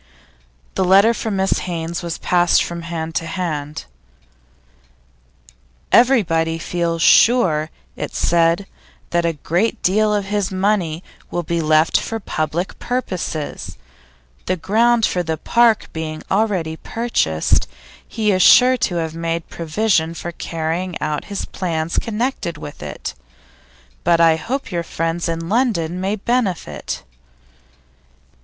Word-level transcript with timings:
The 0.73 0.83
letter 0.83 1.13
from 1.13 1.37
Mrs 1.37 1.59
Haynes 1.59 2.01
was 2.01 2.17
passed 2.17 2.63
from 2.63 2.81
hand 2.81 3.13
to 3.13 3.27
hand. 3.27 3.85
'Everybody 5.91 6.57
feels 6.57 7.03
sure,' 7.03 7.69
it 7.95 8.15
said, 8.15 8.65
'that 9.11 9.25
a 9.27 9.33
great 9.33 9.83
deal 9.83 10.11
of 10.11 10.25
his 10.25 10.49
money 10.51 11.03
will 11.29 11.43
be 11.43 11.61
left 11.61 12.01
for 12.01 12.19
public 12.19 12.79
purposes. 12.79 13.77
The 14.47 14.57
ground 14.57 15.05
for 15.05 15.21
the 15.21 15.37
park 15.37 15.93
being 15.93 16.23
already 16.31 16.77
purchased, 16.77 17.67
he 18.07 18.31
is 18.31 18.41
sure 18.41 18.77
to 18.77 18.95
have 18.95 19.13
made 19.13 19.49
provision 19.49 20.15
for 20.15 20.31
carrying 20.31 20.99
out 20.99 21.25
his 21.25 21.45
plans 21.45 21.99
connected 21.99 22.57
with 22.57 22.81
it. 22.81 23.13
But 24.03 24.19
I 24.19 24.35
hope 24.37 24.71
your 24.71 24.81
friends 24.81 25.29
in 25.29 25.47
London 25.47 26.01
may 26.01 26.15
benefit. 26.15 27.03